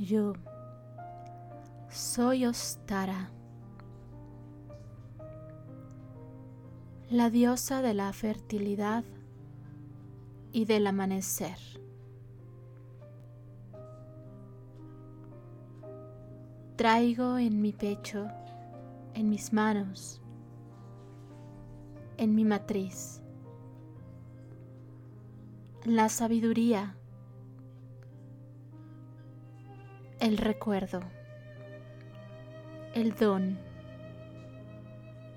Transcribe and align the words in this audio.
Yo 0.00 0.32
soy 1.88 2.46
Ostara, 2.46 3.30
la 7.10 7.30
diosa 7.30 7.80
de 7.80 7.94
la 7.94 8.12
fertilidad 8.12 9.04
y 10.50 10.64
del 10.64 10.88
amanecer. 10.88 11.58
Traigo 16.74 17.38
en 17.38 17.62
mi 17.62 17.72
pecho, 17.72 18.26
en 19.14 19.28
mis 19.30 19.52
manos, 19.52 20.20
en 22.16 22.34
mi 22.34 22.44
matriz, 22.44 23.22
la 25.84 26.08
sabiduría, 26.08 26.96
el 30.24 30.38
recuerdo, 30.38 31.00
el 32.94 33.14
don 33.14 33.58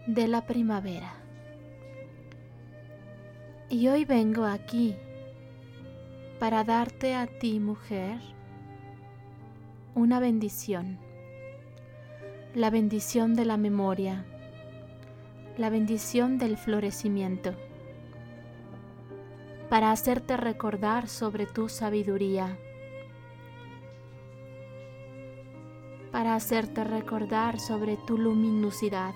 de 0.08 0.30
la 0.30 0.46
primavera. 0.46 1.14
Y 3.68 3.90
hoy 3.90 4.06
vengo 4.06 4.46
aquí 4.46 4.96
para 6.40 6.64
darte 6.64 7.16
a 7.16 7.28
ti, 7.28 7.60
mujer, 7.60 8.18
una 9.94 10.22
bendición, 10.22 10.98
la 12.56 12.70
bendición 12.70 13.34
de 13.34 13.44
la 13.44 13.58
memoria, 13.58 14.24
la 15.58 15.70
bendición 15.70 16.38
del 16.38 16.56
florecimiento, 16.56 17.56
para 19.70 19.92
hacerte 19.92 20.38
recordar 20.38 21.10
sobre 21.10 21.46
tu 21.46 21.68
sabiduría, 21.68 22.58
para 26.18 26.34
hacerte 26.34 26.84
recordar 26.84 27.60
sobre 27.60 27.96
tu 27.96 28.18
luminosidad. 28.18 29.14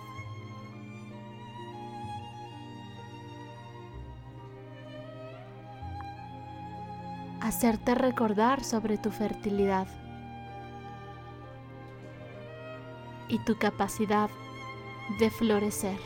hacerte 7.42 7.96
recordar 7.96 8.64
sobre 8.64 9.00
tu 9.00 9.10
fertilidad 9.10 9.88
y 13.30 13.40
tu 13.46 13.58
capacidad 13.58 14.30
de 15.20 15.32
florecer. 15.32 15.98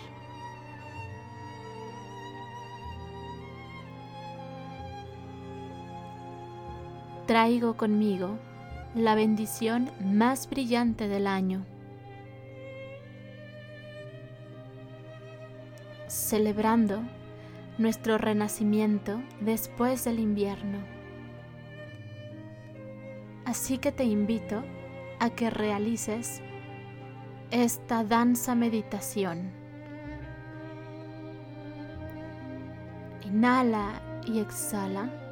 Traigo 7.27 7.75
conmigo 7.75 8.39
la 8.95 9.13
bendición 9.13 9.91
más 9.99 10.49
brillante 10.49 11.09
del 11.09 11.27
año, 11.27 11.65
celebrando 16.07 17.01
nuestro 17.77 18.17
renacimiento 18.17 19.21
después 19.41 20.05
del 20.05 20.19
invierno. 20.19 20.77
Así 23.43 23.79
que 23.79 23.91
te 23.91 24.05
invito 24.05 24.63
a 25.19 25.29
que 25.29 25.49
realices 25.49 26.41
esta 27.51 28.05
danza 28.05 28.55
meditación. 28.55 29.51
Inhala 33.25 34.01
y 34.25 34.39
exhala, 34.39 35.25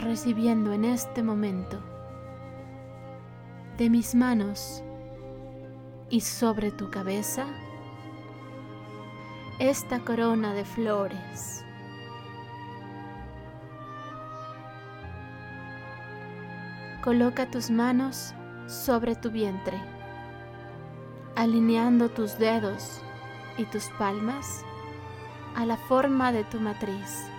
recibiendo 0.00 0.72
en 0.72 0.84
este 0.84 1.22
momento 1.22 1.78
de 3.76 3.90
mis 3.90 4.14
manos 4.14 4.82
y 6.08 6.20
sobre 6.20 6.70
tu 6.70 6.90
cabeza 6.90 7.46
esta 9.58 10.00
corona 10.00 10.54
de 10.54 10.64
flores. 10.64 11.64
Coloca 17.04 17.50
tus 17.50 17.70
manos 17.70 18.34
sobre 18.66 19.14
tu 19.16 19.30
vientre, 19.30 19.78
alineando 21.36 22.08
tus 22.08 22.38
dedos 22.38 23.00
y 23.58 23.64
tus 23.66 23.88
palmas 23.98 24.64
a 25.56 25.66
la 25.66 25.76
forma 25.76 26.32
de 26.32 26.44
tu 26.44 26.58
matriz. 26.58 27.30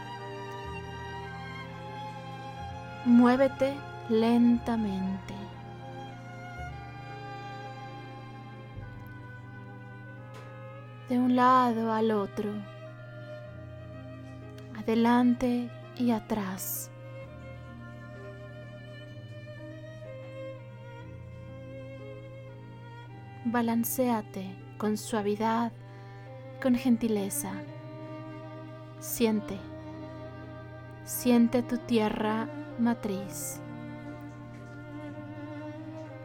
Muévete 3.05 3.73
lentamente. 4.09 5.33
De 11.09 11.17
un 11.17 11.35
lado 11.35 11.91
al 11.91 12.11
otro, 12.11 12.51
adelante 14.77 15.67
y 15.97 16.11
atrás. 16.11 16.91
Balanceate 23.45 24.55
con 24.77 24.95
suavidad, 24.95 25.71
con 26.61 26.75
gentileza. 26.75 27.51
Siente, 28.99 29.57
siente 31.03 31.63
tu 31.63 31.79
tierra 31.79 32.47
matriz. 32.81 33.61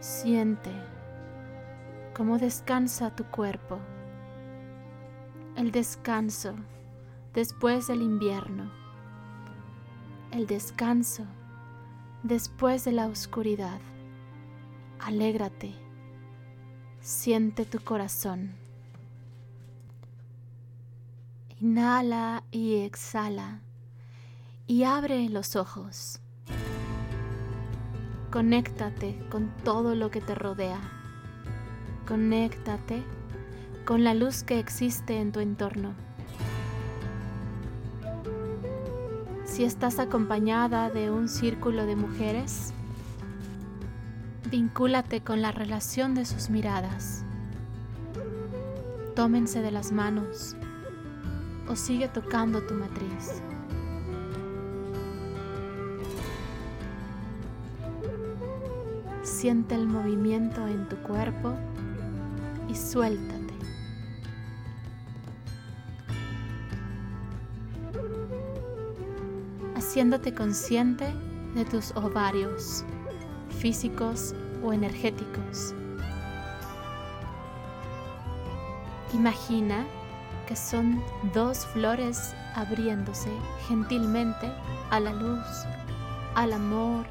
Siente 0.00 0.72
cómo 2.15 2.39
descansa 2.39 3.15
tu 3.15 3.25
cuerpo. 3.25 3.78
El 5.56 5.71
descanso 5.71 6.55
después 7.34 7.87
del 7.87 8.03
invierno. 8.03 8.71
El 10.33 10.47
descanso 10.47 11.25
después 12.22 12.84
de 12.84 12.93
la 12.93 13.06
oscuridad. 13.06 13.81
Alégrate 14.99 15.87
Siente 17.06 17.65
tu 17.65 17.78
corazón. 17.78 18.56
Inhala 21.61 22.43
y 22.50 22.78
exhala 22.78 23.61
y 24.67 24.83
abre 24.83 25.28
los 25.28 25.55
ojos. 25.55 26.19
Conéctate 28.31 29.19
con 29.31 29.50
todo 29.64 29.94
lo 29.94 30.10
que 30.10 30.20
te 30.20 30.34
rodea. 30.34 30.81
Conéctate 32.06 33.03
con 33.84 34.04
la 34.04 34.14
luz 34.14 34.42
que 34.42 34.59
existe 34.59 35.20
en 35.20 35.32
tu 35.32 35.41
entorno. 35.41 35.94
Si 39.44 39.64
estás 39.64 39.98
acompañada 39.98 40.91
de 40.91 41.10
un 41.10 41.28
círculo 41.28 41.87
de 41.87 41.97
mujeres, 41.97 42.75
Vincúlate 44.50 45.22
con 45.22 45.43
la 45.43 45.50
relación 45.50 46.14
de 46.14 46.25
sus 46.25 46.50
miradas. 46.50 47.25
Tómense 49.16 49.60
de 49.60 49.72
las 49.72 49.91
manos 49.91 50.54
o 51.69 51.75
sigue 51.75 52.06
tocando 52.06 52.62
tu 52.62 52.75
matriz. 52.75 53.43
Siente 59.46 59.76
el 59.76 59.86
movimiento 59.86 60.66
en 60.66 60.88
tu 60.88 60.96
cuerpo 61.02 61.54
y 62.68 62.74
suéltate. 62.74 63.54
Haciéndote 69.76 70.34
consciente 70.34 71.14
de 71.54 71.64
tus 71.64 71.93
ovarios 71.93 72.82
físicos 73.60 74.34
o 74.64 74.72
energéticos. 74.72 75.76
Imagina 79.14 79.87
que 80.49 80.56
son 80.56 81.00
dos 81.32 81.64
flores 81.66 82.34
abriéndose 82.56 83.31
gentilmente 83.69 84.52
a 84.90 84.99
la 84.99 85.12
luz, 85.12 85.46
al 86.34 86.52
amor, 86.52 87.06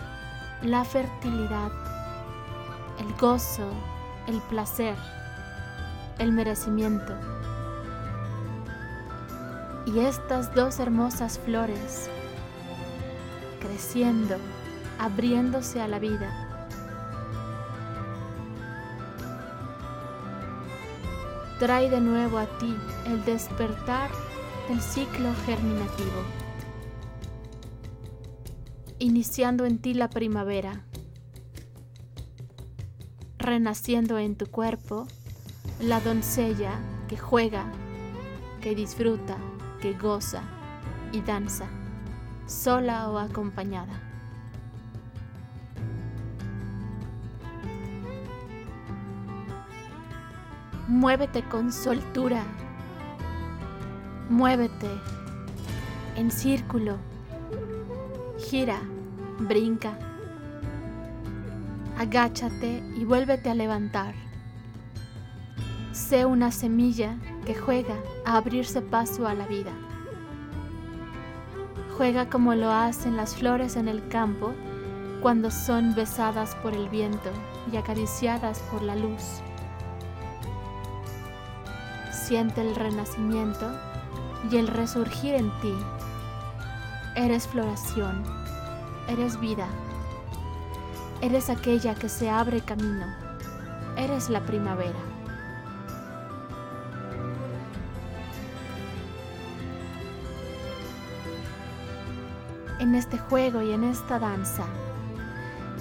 la 0.64 0.84
fertilidad, 0.84 1.72
el 3.00 3.14
gozo, 3.16 3.70
el 4.28 4.42
placer, 4.50 4.96
el 6.20 6.32
merecimiento. 6.32 7.14
Y 9.86 10.00
estas 10.00 10.54
dos 10.56 10.80
hermosas 10.80 11.40
flores 11.40 12.10
creciendo, 13.60 14.38
abriéndose 15.00 15.82
a 15.82 15.88
la 15.88 16.00
vida 16.00 16.46
trae 21.60 21.90
de 21.90 22.02
nuevo 22.02 22.38
a 22.38 22.46
ti 22.58 22.76
el 23.08 23.24
despertar 23.24 24.10
del 24.68 24.82
ciclo 24.82 25.30
germinativo. 25.46 26.24
iniciando 28.98 29.66
en 29.66 29.78
ti 29.80 29.94
la 29.94 30.10
primavera, 30.10 30.86
renaciendo 33.46 34.18
en 34.18 34.36
tu 34.36 34.48
cuerpo 34.48 35.08
la 35.80 36.00
doncella 36.02 36.80
que 37.08 37.18
juega, 37.18 37.66
que 38.62 38.76
disfruta, 38.76 39.38
que 39.82 39.94
goza 39.94 40.42
y 41.12 41.22
danza, 41.22 41.68
sola 42.48 43.10
o 43.10 43.18
acompañada. 43.18 44.02
Muévete 50.88 51.44
con 51.44 51.72
soltura. 51.72 52.44
Muévete 54.30 54.90
en 56.16 56.30
círculo. 56.30 56.98
Gira, 58.38 58.80
brinca. 59.40 60.05
Agáchate 61.98 62.84
y 62.96 63.06
vuélvete 63.06 63.50
a 63.50 63.56
levantar. 63.56 64.14
Sé 65.92 66.26
una 66.26 66.52
semilla 66.52 67.18
que 67.46 67.56
juega 67.56 67.96
a 68.26 68.38
abrirse 68.38 68.82
paso 68.82 69.28
a 69.28 69.34
la 69.34 69.48
vida. 69.48 69.72
Juega 71.98 72.30
como 72.30 72.54
lo 72.56 72.72
hacen 72.72 73.16
las 73.16 73.36
flores 73.36 73.78
en 73.78 73.88
el 73.88 74.08
campo 74.10 74.54
cuando 75.22 75.50
son 75.50 75.96
besadas 75.96 76.56
por 76.56 76.74
el 76.74 76.90
viento 76.90 77.32
y 77.72 77.78
acariciadas 77.78 78.60
por 78.72 78.82
la 78.82 78.96
luz 78.96 79.42
siente 82.26 82.62
el 82.62 82.76
renacimiento 82.76 83.72
y 84.50 84.58
el 84.58 84.68
resurgir 84.68 85.36
en 85.36 85.52
ti. 85.62 85.74
Eres 87.16 87.48
floración, 87.48 88.24
eres 89.08 89.40
vida, 89.40 89.68
eres 91.26 91.50
aquella 91.50 91.96
que 91.96 92.08
se 92.08 92.30
abre 92.30 92.62
camino, 92.62 93.08
eres 93.98 94.30
la 94.30 94.42
primavera. 94.42 95.00
En 102.80 102.94
este 102.94 103.18
juego 103.18 103.64
y 103.64 103.72
en 103.72 103.86
esta 103.86 104.20
danza 104.20 104.66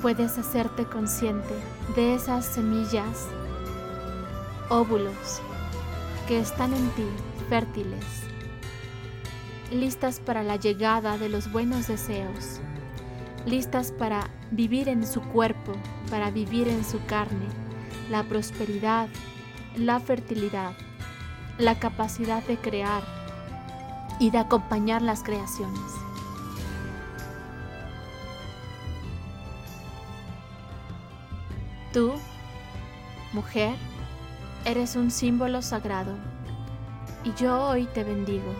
puedes 0.00 0.38
hacerte 0.38 0.87
consciente 0.87 1.55
de 1.94 2.14
esas 2.14 2.46
semillas, 2.46 3.26
óvulos, 4.70 5.43
que 6.26 6.41
están 6.41 6.73
en 6.73 6.88
ti 6.93 7.06
fértiles, 7.50 8.05
listas 9.70 10.20
para 10.20 10.43
la 10.43 10.56
llegada 10.56 11.19
de 11.19 11.29
los 11.29 11.52
buenos 11.52 11.87
deseos, 11.87 12.61
listas 13.44 13.93
para 13.93 14.31
vivir 14.50 14.88
en 14.88 15.06
su 15.06 15.20
cuerpo, 15.20 15.73
para 16.11 16.31
vivir 16.31 16.69
en 16.69 16.85
su 16.85 17.05
carne, 17.06 17.46
la 18.11 18.23
prosperidad, 18.23 19.08
la 19.76 20.00
fertilidad, 20.00 20.73
la 21.58 21.79
capacidad 21.79 22.43
de 22.44 22.56
crear 22.56 23.02
y 24.19 24.31
de 24.31 24.38
acompañar 24.38 25.02
las 25.02 25.23
creaciones. 25.23 25.81
Tú, 31.93 32.12
mujer, 33.32 33.75
Eres 34.67 34.96
un 34.96 35.11
símbolo 35.11 35.61
sagrado 35.61 36.17
y 37.23 37.35
yo 37.35 37.69
hoy 37.69 37.85
te 37.85 38.02
bendigo. 38.02 38.50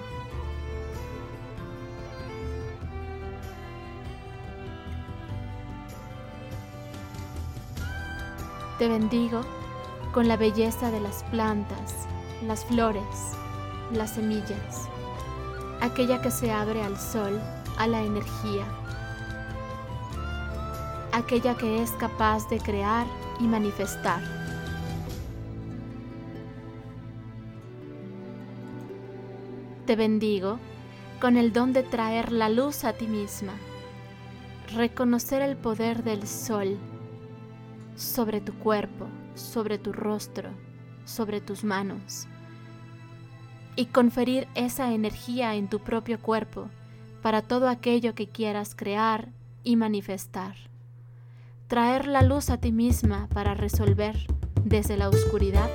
Te 8.79 8.88
bendigo 8.88 9.43
con 10.12 10.26
la 10.26 10.37
belleza 10.37 10.91
de 10.91 10.99
las 10.99 11.23
plantas, 11.31 12.09
las 12.44 12.65
flores, 12.65 13.05
las 13.93 14.15
semillas, 14.15 14.88
aquella 15.81 16.21
que 16.21 16.32
se 16.32 16.50
abre 16.50 16.82
al 16.82 16.99
sol, 16.99 17.41
a 17.79 17.87
la 17.87 18.03
energía, 18.03 18.65
aquella 21.12 21.56
que 21.56 21.85
es 21.85 21.93
capaz 21.93 22.49
de 22.49 22.59
crear 22.59 23.06
y 23.38 23.44
manifestar. 23.44 24.21
Te 29.87 29.94
bendigo 29.94 30.59
con 31.21 31.37
el 31.37 31.53
don 31.53 31.73
de 31.73 31.85
traer 31.85 32.32
la 32.32 32.49
luz 32.49 32.82
a 32.82 32.93
ti 32.93 33.06
misma, 33.06 33.53
reconocer 34.75 35.43
el 35.43 35.56
poder 35.56 36.03
del 36.03 36.26
sol 36.26 36.76
sobre 37.96 38.41
tu 38.41 38.55
cuerpo, 38.55 39.06
sobre 39.35 39.79
tu 39.79 39.93
rostro, 39.93 40.50
sobre 41.05 41.41
tus 41.41 41.64
manos 41.64 42.26
y 43.76 43.87
conferir 43.87 44.46
esa 44.55 44.93
energía 44.93 45.55
en 45.55 45.69
tu 45.69 45.81
propio 45.81 46.20
cuerpo 46.20 46.69
para 47.23 47.43
todo 47.43 47.69
aquello 47.69 48.14
que 48.14 48.29
quieras 48.29 48.75
crear 48.75 49.29
y 49.62 49.76
manifestar. 49.76 50.55
Traer 51.69 52.06
la 52.06 52.23
luz 52.23 52.50
a 52.50 52.58
ti 52.58 52.70
misma 52.70 53.29
para 53.32 53.55
resolver 53.55 54.17
desde 54.62 54.97
la 54.97 55.08
oscuridad 55.08 55.70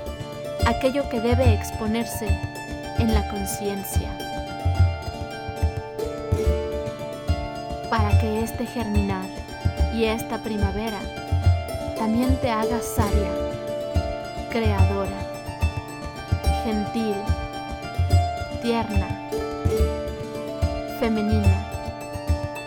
aquello 0.66 1.10
que 1.10 1.20
debe 1.20 1.54
exponerse 1.54 2.28
en 3.00 3.14
la 3.14 3.28
conciencia 3.30 4.18
para 7.90 8.20
que 8.20 8.44
este 8.44 8.66
germinar 8.66 9.26
y 9.96 10.04
esta 10.04 10.44
primavera 10.44 11.00
también 12.00 12.36
te 12.38 12.50
haga 12.50 12.82
sabia, 12.82 13.30
creadora, 14.50 15.20
gentil, 16.64 17.14
tierna, 18.64 19.30
femenina, 21.00 21.68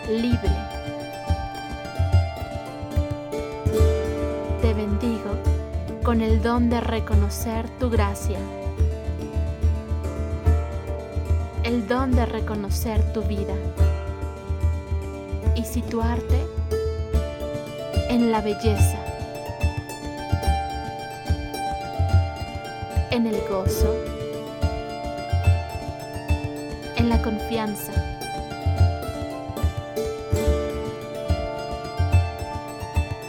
libre. 0.07 0.51
Te 4.61 4.73
bendigo 4.73 5.31
con 6.03 6.21
el 6.21 6.41
don 6.41 6.69
de 6.69 6.79
reconocer 6.79 7.67
tu 7.79 7.89
gracia 7.89 8.39
el 11.63 11.87
don 11.87 12.11
de 12.11 12.25
reconocer 12.25 13.01
tu 13.13 13.23
vida 13.23 13.55
y 15.55 15.63
situarte 15.63 16.45
en 18.09 18.31
la 18.31 18.41
belleza, 18.41 18.99
en 23.13 23.27
el 23.27 23.39
gozo, 23.47 23.95
en 26.97 27.09
la 27.09 27.21
confianza. 27.21 27.93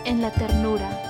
en 0.06 0.20
la 0.20 0.30
ternura. 0.30 1.04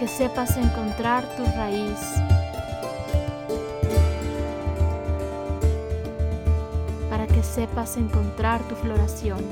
que 0.00 0.08
sepas 0.08 0.56
encontrar 0.56 1.26
tu 1.36 1.44
raíz. 1.44 2.00
Para 7.10 7.26
que 7.26 7.42
sepas 7.42 7.98
encontrar 7.98 8.62
tu 8.62 8.76
floración. 8.76 9.44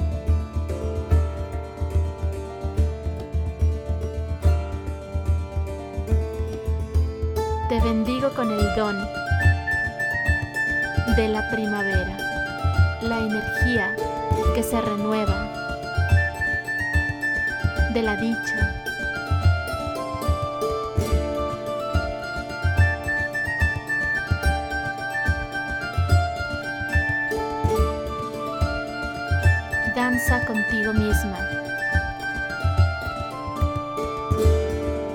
Te 7.68 7.78
bendigo 7.80 8.30
con 8.30 8.50
el 8.50 8.74
don 8.76 8.96
de 11.16 11.28
la 11.28 11.50
primavera, 11.50 12.16
la 13.02 13.18
energía 13.18 13.94
que 14.54 14.62
se 14.62 14.80
renueva, 14.80 15.52
de 17.92 18.02
la 18.02 18.16
dicha, 18.16 18.74
danza 29.94 30.46
contigo 30.46 30.94
misma. 30.94 31.38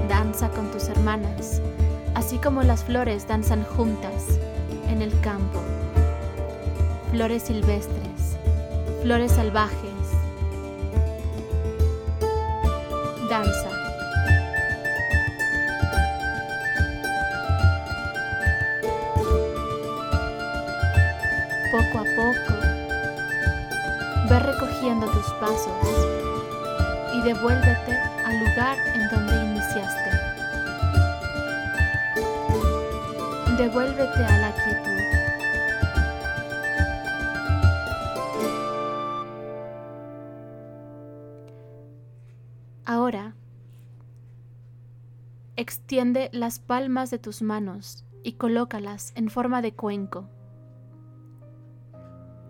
Danza 0.08 0.50
con 0.50 0.70
tus 0.70 0.88
hermanas, 0.90 1.62
así 2.16 2.38
como 2.38 2.64
las 2.64 2.84
flores 2.84 3.28
danzan 3.28 3.64
juntas 3.64 4.40
en 4.90 5.02
el 5.02 5.18
campo. 5.22 5.62
Flores 7.12 7.44
silvestres, 7.44 8.38
flores 9.02 9.32
salvajes. 9.32 9.92
Danza. 13.30 13.70
Poco 21.72 22.00
a 22.00 22.06
poco, 22.16 22.54
ve 24.30 24.40
recogiendo 24.40 25.08
tus 25.08 25.26
pasos 25.40 26.08
y 27.16 27.22
devuélvete 27.22 27.98
al 28.26 28.40
lugar 28.40 28.78
en 28.94 29.10
donde 29.10 29.36
iniciaste. 29.46 30.33
Devuélvete 33.58 34.26
a 34.26 34.38
la 34.40 34.52
quietud. 34.52 34.94
Ahora, 42.84 43.36
extiende 45.56 46.32
las 46.34 46.58
palmas 46.58 47.12
de 47.12 47.20
tus 47.20 47.44
manos 47.44 48.06
y 48.24 48.34
colócalas 48.34 49.14
en 49.16 49.30
forma 49.30 49.62
de 49.62 49.76
cuenco. 49.76 50.28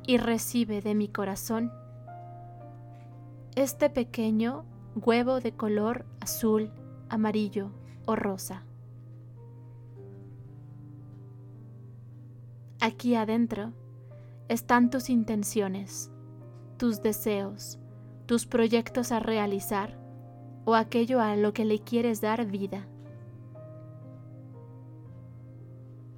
Y 0.07 0.17
recibe 0.17 0.81
de 0.81 0.95
mi 0.95 1.09
corazón 1.09 1.73
este 3.55 3.89
pequeño 3.89 4.63
huevo 4.95 5.41
de 5.41 5.51
color 5.51 6.05
azul, 6.21 6.71
amarillo 7.09 7.71
o 8.05 8.15
rosa. 8.15 8.63
Aquí 12.85 13.15
adentro 13.15 13.71
están 14.49 14.89
tus 14.89 15.09
intenciones, 15.09 16.11
tus 16.75 17.01
deseos, 17.01 17.79
tus 18.25 18.45
proyectos 18.45 19.13
a 19.13 19.21
realizar 19.21 19.97
o 20.65 20.75
aquello 20.75 21.21
a 21.21 21.37
lo 21.37 21.53
que 21.53 21.63
le 21.63 21.79
quieres 21.79 22.19
dar 22.19 22.45
vida. 22.45 22.85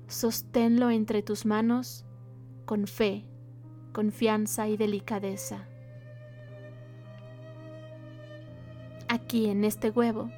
Sosténlo 0.08 0.90
entre 0.90 1.22
tus 1.22 1.46
manos 1.46 2.04
con 2.66 2.88
fe, 2.88 3.30
confianza 3.94 4.68
y 4.68 4.76
delicadeza. 4.76 5.68
Aquí 9.08 9.52
en 9.52 9.66
este 9.66 9.92
huevo 9.92 10.32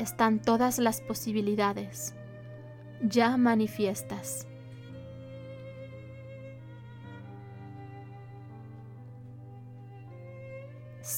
están 0.00 0.42
todas 0.42 0.80
las 0.80 1.00
posibilidades, 1.02 2.16
ya 3.00 3.36
manifiestas. 3.36 4.48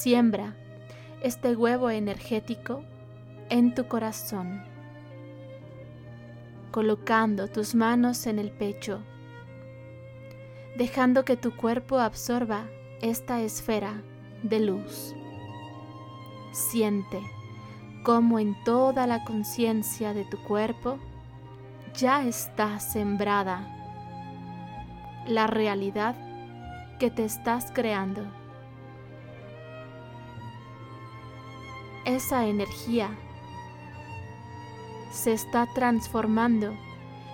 Siembra 0.01 0.55
este 1.25 1.57
huevo 1.57 1.91
energético 1.91 2.85
en 3.51 3.75
tu 3.75 3.89
corazón, 3.89 4.63
colocando 6.71 7.49
tus 7.49 7.75
manos 7.75 8.29
en 8.29 8.39
el 8.39 8.53
pecho, 8.53 9.01
dejando 10.77 11.25
que 11.25 11.37
tu 11.37 11.57
cuerpo 11.57 11.99
absorba 11.99 12.69
esta 13.03 13.41
esfera 13.41 14.01
de 14.45 14.61
luz. 14.61 15.17
Siente 16.53 17.21
cómo 18.05 18.39
en 18.39 18.55
toda 18.63 19.05
la 19.09 19.25
conciencia 19.25 20.15
de 20.15 20.25
tu 20.27 20.41
cuerpo 20.45 21.01
ya 21.97 22.25
está 22.25 22.79
sembrada 22.79 23.67
la 25.27 25.49
realidad 25.49 26.15
que 27.01 27.11
te 27.11 27.25
estás 27.25 27.73
creando. 27.73 28.38
Esa 32.09 32.47
energía 32.47 33.11
se 35.13 35.35
está 35.35 35.67
transformando 35.75 36.73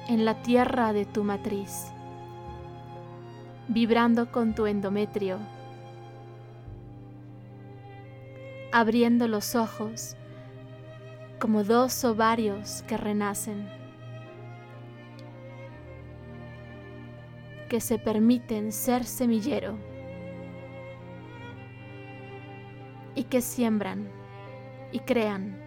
en 0.08 0.24
la 0.24 0.42
tierra 0.42 0.92
de 0.92 1.04
tu 1.04 1.22
matriz, 1.22 1.92
vibrando 3.68 4.32
con 4.32 4.56
tu 4.56 4.66
endometrio 4.66 5.38
abriendo 8.72 9.28
los 9.28 9.54
ojos 9.54 10.16
como 11.38 11.62
dos 11.62 12.04
ovarios 12.04 12.82
que 12.88 12.96
renacen, 12.96 13.68
que 17.68 17.80
se 17.80 18.00
permiten 18.00 18.72
ser 18.72 19.04
semillero 19.04 19.78
y 23.14 23.22
que 23.22 23.40
siembran 23.40 24.23
y 24.94 25.00
crean. 25.00 25.58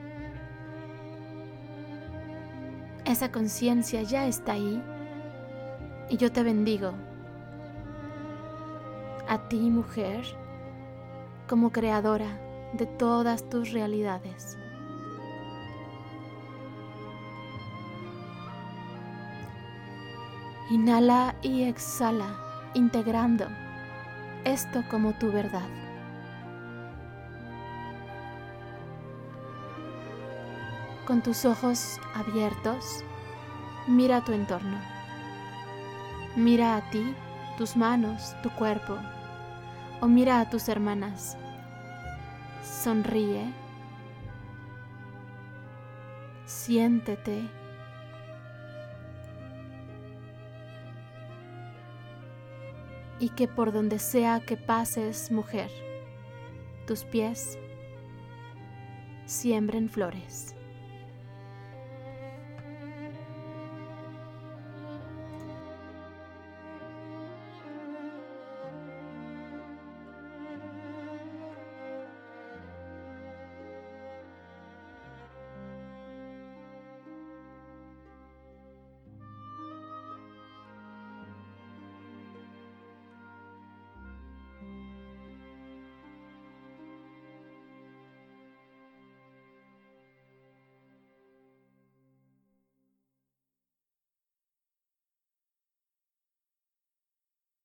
Esa 3.03 3.29
conciencia 3.29 4.01
ya 4.01 4.25
está 4.25 4.53
ahí 4.53 4.81
y 6.09 6.15
yo 6.15 6.31
te 6.31 6.43
bendigo. 6.43 6.93
A 9.27 9.49
ti, 9.49 9.69
mujer, 9.69 10.23
como 11.49 11.71
creadora 11.73 12.39
de 12.71 12.85
todas 12.85 13.47
tus 13.49 13.73
realidades. 13.73 14.57
Inhala 20.71 21.35
y 21.41 21.63
exhala, 21.63 22.39
integrando 22.73 23.45
esto 24.45 24.83
como 24.89 25.11
tu 25.13 25.31
verdad. 25.31 25.86
Con 31.07 31.23
tus 31.23 31.45
ojos 31.45 32.01
abiertos, 32.13 33.01
mira 33.87 34.25
tu 34.25 34.33
entorno. 34.33 34.77
Mira 36.35 36.75
a 36.75 36.89
ti, 36.89 37.15
tus 37.57 37.77
manos, 37.77 38.35
tu 38.43 38.49
cuerpo, 38.49 38.97
o 40.01 40.07
mira 40.07 40.41
a 40.41 40.49
tus 40.49 40.67
hermanas 40.67 41.37
Sonríe. 42.61 43.53
Siéntete. 46.43 47.41
Y 53.19 53.29
que 53.29 53.47
por 53.47 53.71
donde 53.71 53.97
sea 53.97 54.41
que 54.41 54.57
pases, 54.57 55.31
mujer, 55.31 55.71
tus 56.85 57.05
pies 57.05 57.57
siembren 59.25 59.89
flores. 59.89 60.56